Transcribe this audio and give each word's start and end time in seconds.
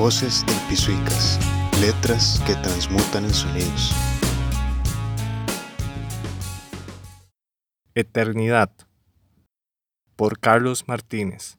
Voces 0.00 0.46
del 0.46 0.56
Pisuicas, 0.70 1.38
letras 1.78 2.42
que 2.46 2.54
transmutan 2.54 3.24
en 3.24 3.34
sonidos. 3.34 3.94
Eternidad 7.94 8.70
por 10.16 10.38
Carlos 10.38 10.88
Martínez. 10.88 11.58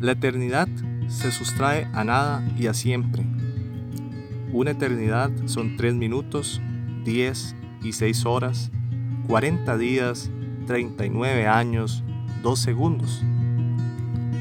La 0.00 0.12
eternidad 0.12 0.68
se 1.08 1.30
sustrae 1.30 1.84
a 1.92 2.02
nada 2.02 2.42
y 2.56 2.68
a 2.68 2.72
siempre. 2.72 3.26
Una 4.50 4.70
eternidad 4.70 5.30
son 5.44 5.76
tres 5.76 5.92
minutos, 5.92 6.62
diez 7.04 7.54
y 7.82 7.92
seis 7.92 8.24
horas, 8.24 8.72
cuarenta 9.26 9.76
días, 9.76 10.30
treinta 10.66 11.04
y 11.04 11.10
nueve 11.10 11.46
años, 11.46 12.02
dos 12.42 12.60
segundos. 12.60 13.22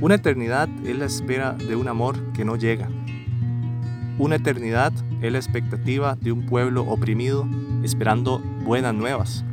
Una 0.00 0.14
eternidad 0.14 0.68
es 0.84 0.96
la 0.96 1.06
espera 1.06 1.54
de 1.54 1.74
un 1.74 1.88
amor 1.88 2.32
que 2.32 2.44
no 2.44 2.54
llega. 2.54 2.88
Una 4.16 4.36
eternidad 4.36 4.92
es 5.20 5.32
la 5.32 5.38
expectativa 5.38 6.14
de 6.14 6.30
un 6.30 6.46
pueblo 6.46 6.82
oprimido 6.82 7.48
esperando 7.82 8.38
buenas 8.64 8.94
nuevas. 8.94 9.44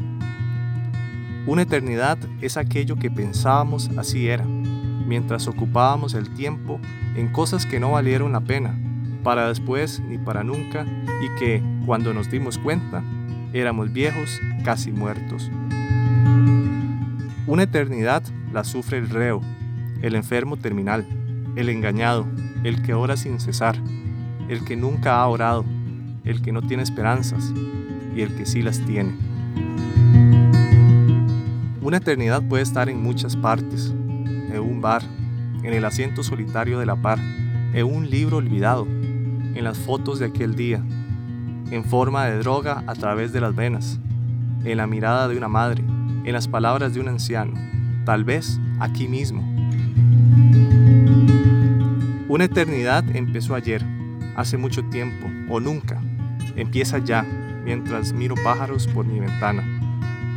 Una 1.48 1.63
eternidad 1.63 2.20
es 2.41 2.58
aquello 2.58 2.95
que 2.95 3.09
pensábamos 3.09 3.89
así 3.98 4.27
era, 4.27 4.45
mientras 4.45 5.48
ocupábamos 5.48 6.13
el 6.13 6.31
tiempo 6.36 6.80
en 7.16 7.31
cosas 7.31 7.66
que 7.66 7.80
no 7.80 7.94
valieron 7.94 8.34
la 8.34 8.41
pena, 8.41 8.77
para 9.23 9.48
después 9.48 10.00
ni 10.00 10.20
para 10.20 10.44
nunca, 10.44 10.86
y 11.23 11.39
que, 11.39 11.64
cuando 11.88 12.14
nos 12.14 12.30
dimos 12.30 12.59
cuenta, 12.59 13.03
éramos 13.52 13.91
viejos, 13.91 14.39
casi 14.64 14.91
muertos. 14.91 15.50
Una 17.48 17.64
eternidad 17.64 18.22
la 18.53 18.64
sufre 18.64 19.00
el 19.00 19.09
reo, 19.09 19.41
el 20.05 20.14
enfermo 20.14 20.55
terminal, 20.55 21.04
el 21.56 21.67
engañado, 21.67 22.28
el 22.64 22.84
que 22.84 22.94
ora 22.94 23.17
sin 23.17 23.39
cesar, 23.39 23.75
el 24.50 24.64
que 24.64 24.75
nunca 24.75 25.16
ha 25.16 25.28
orado, 25.28 25.66
el 26.23 26.44
que 26.44 26.52
no 26.52 26.61
tiene 26.61 26.84
esperanzas 26.84 27.52
y 28.16 28.22
el 28.22 28.36
que 28.36 28.45
sí 28.45 28.61
las 28.61 28.80
tiene. 28.81 29.17
Una 31.81 31.98
eternidad 31.98 32.48
puede 32.48 32.61
estar 32.61 32.88
en 32.88 33.02
muchas 33.02 33.36
partes, 33.36 33.95
en 33.95 34.59
un 34.59 34.80
bar, 34.80 35.02
en 35.64 35.73
el 35.73 35.83
asiento 35.83 36.22
solitario 36.22 36.78
de 36.78 36.86
la 36.86 36.98
par, 36.98 37.17
en 37.73 37.86
un 37.88 38.08
libro 38.08 38.38
olvidado, 38.38 38.86
en 38.86 39.64
las 39.64 39.80
fotos 39.80 40.20
de 40.20 40.28
aquel 40.28 40.53
día, 40.53 40.83
en 41.72 41.83
forma 41.83 42.26
de 42.26 42.38
droga 42.38 42.83
a 42.86 42.94
través 42.94 43.33
de 43.33 43.42
las 43.42 43.56
venas, 43.56 44.00
en 44.66 44.78
la 44.78 44.86
mirada 44.86 45.28
de 45.28 45.36
una 45.36 45.48
madre, 45.48 45.83
en 46.26 46.31
las 46.31 46.48
palabras 46.48 46.94
de 46.94 47.00
un 47.00 47.08
anciano, 47.08 47.53
tal 48.06 48.23
vez 48.23 48.59
aquí 48.80 49.08
mismo 49.08 49.55
una 52.36 52.44
eternidad 52.44 53.05
empezó 53.16 53.55
ayer, 53.55 53.81
hace 54.36 54.58
mucho 54.58 54.83
tiempo 54.89 55.25
o 55.50 55.61
nunca. 55.61 56.02
Empieza 56.58 56.97
ya, 56.97 57.25
mientras 57.64 58.11
miro 58.11 58.36
pájaros 58.44 58.88
por 58.88 59.05
mi 59.05 59.22
ventana. 59.22 59.64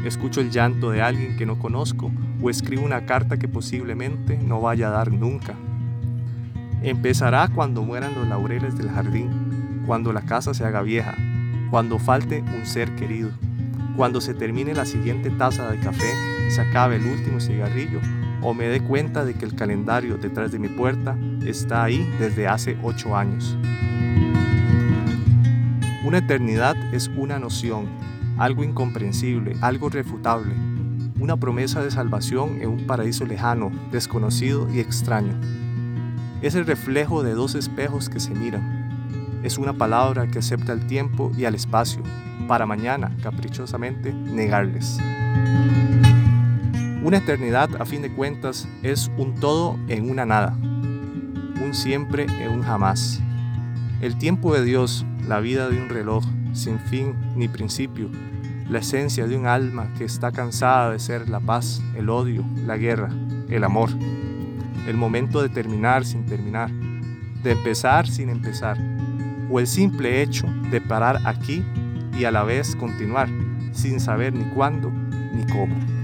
Escucho 0.05 0.40
el 0.40 0.52
llanto 0.52 0.92
de 0.92 1.02
alguien 1.02 1.36
que 1.36 1.44
no 1.44 1.58
conozco 1.58 2.12
o 2.40 2.50
escribo 2.50 2.84
una 2.84 3.05
carta 3.05 3.36
que 3.36 3.48
posiblemente 3.48 4.38
no 4.38 4.60
vaya 4.60 4.86
a 4.86 4.92
dar 4.92 5.10
nunca. 5.10 5.56
Empezará 6.84 7.48
cuando 7.48 7.82
mueran 7.82 8.14
los 8.14 8.28
laureles 8.28 8.78
del 8.78 8.90
jardín, 8.90 9.83
cuando 9.84 10.12
la 10.12 10.22
casa 10.22 10.55
se 10.55 10.64
haga 10.64 10.83
vieja, 10.83 11.16
cuando 11.68 11.98
falte 11.98 12.44
un 12.56 12.64
ser 12.64 12.94
querido, 12.94 13.30
cuando 13.96 14.20
se 14.20 14.34
termine 14.34 14.72
la 14.72 14.84
siguiente 14.84 15.30
taza 15.30 15.68
de 15.68 15.80
café, 15.80 16.12
se 16.48 16.60
acabe 16.60 16.94
el 16.94 17.06
último 17.06 17.40
cigarrillo 17.40 17.98
o 18.42 18.55
me 18.55 18.69
dé 18.69 18.81
cuenta 18.81 19.25
de 19.25 19.34
que 19.34 19.44
el 19.44 19.55
calendario 19.55 20.17
detrás 20.17 20.53
de 20.53 20.58
mi 20.58 20.69
puerta 20.69 21.17
está 21.44 21.84
ahí 21.84 22.08
desde 22.19 22.47
hace 22.47 22.78
ocho 22.83 23.17
años. 23.17 23.56
Una 26.05 26.18
eternidad 26.18 26.77
es 26.95 27.11
una 27.17 27.39
noción, 27.39 27.86
algo 28.39 28.64
incomprensible, 28.64 29.57
algo 29.61 29.90
refutable, 29.90 30.55
una 31.20 31.36
promesa 31.36 31.83
de 31.83 31.90
salvación 31.90 32.62
en 32.62 32.68
un 32.70 32.86
paraíso 32.86 33.27
lejano, 33.27 33.70
desconocido 33.90 34.68
y 34.73 34.80
extraño. 34.80 35.35
Es 36.41 36.55
el 36.55 36.64
reflejo 36.67 37.23
de 37.23 37.35
dos 37.35 37.57
espejos 37.57 38.08
que 38.08 38.20
se 38.20 38.35
miran. 38.35 39.41
Es 39.42 39.58
una 39.58 39.73
palabra 39.73 40.29
que 40.29 40.39
acepta 40.39 40.73
el 40.73 40.86
tiempo 40.86 41.33
y 41.36 41.45
al 41.45 41.55
espacio, 41.55 42.02
para 42.46 42.64
mañana, 42.64 43.11
caprichosamente, 43.23 44.12
negarles. 44.12 44.98
Una 47.08 47.17
eternidad, 47.17 47.70
a 47.80 47.86
fin 47.86 48.02
de 48.02 48.13
cuentas, 48.13 48.69
es 48.83 49.11
un 49.17 49.35
todo 49.35 49.79
en 49.89 50.11
una 50.11 50.27
nada, 50.27 50.55
un 50.61 51.73
siempre 51.73 52.24
en 52.24 52.51
un 52.51 52.61
jamás. 52.61 53.23
El 54.02 54.19
tiempo 54.19 54.52
de 54.52 54.63
Dios, 54.63 55.07
la 55.27 55.41
vida 55.41 55.70
de 55.70 55.80
un 55.80 55.89
reloj, 55.89 56.23
sin 56.52 56.79
fin 56.79 57.14
ni 57.35 57.48
principio, 57.48 58.11
la 58.68 58.80
esencia 58.80 59.27
de 59.27 59.39
un 59.39 59.47
alma 59.47 59.91
que 59.97 60.05
está 60.05 60.33
cansada 60.33 60.91
de 60.91 60.98
ser 60.98 61.30
la 61.30 61.41
paz, 61.41 61.80
el 61.97 62.11
odio, 62.11 62.45
la 62.67 62.77
guerra, 62.77 63.08
el 63.48 63.64
amor. 63.64 63.89
El 64.86 64.98
momento 64.98 65.41
de 65.41 65.48
terminar 65.48 66.05
sin 66.05 66.27
terminar, 66.27 66.70
de 67.42 67.52
empezar 67.52 68.07
sin 68.07 68.29
empezar, 68.29 68.77
o 69.51 69.61
el 69.61 69.67
simple 69.67 70.20
hecho 70.20 70.47
de 70.70 70.83
parar 70.83 71.20
aquí 71.24 71.64
y 72.18 72.24
a 72.24 72.30
la 72.30 72.45
vez 72.45 72.77
continuar, 72.77 73.30
sin 73.73 73.98
saber 73.98 74.35
ni 74.35 74.45
cuándo 74.51 74.91
ni 75.33 75.47
cómo. 75.47 75.98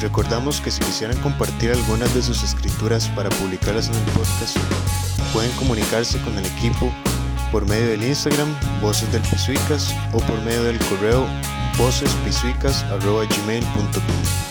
Recordamos 0.00 0.60
que 0.60 0.70
si 0.70 0.80
quisieran 0.80 1.16
compartir 1.18 1.72
algunas 1.72 2.14
de 2.14 2.22
sus 2.22 2.42
escrituras 2.42 3.08
para 3.08 3.28
publicarlas 3.30 3.88
en 3.88 3.96
el 3.96 4.04
podcast, 4.12 4.56
pueden 5.32 5.50
comunicarse 5.52 6.20
con 6.20 6.36
el 6.38 6.46
equipo 6.46 6.92
por 7.50 7.66
medio 7.66 7.88
del 7.88 8.04
Instagram 8.04 8.54
Voces 8.80 9.10
del 9.12 9.22
Pisuicas 9.22 9.92
o 10.12 10.18
por 10.18 10.40
medio 10.42 10.62
del 10.64 10.78
correo 10.78 11.26
vocespisuicas.gmail.com 11.78 14.47